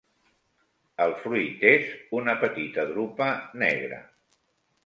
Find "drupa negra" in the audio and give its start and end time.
2.95-4.05